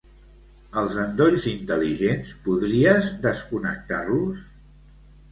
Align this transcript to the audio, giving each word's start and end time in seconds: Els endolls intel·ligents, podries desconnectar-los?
Els 0.81 0.93
endolls 1.01 1.43
intel·ligents, 1.51 2.31
podries 2.47 3.11
desconnectar-los? 3.27 4.41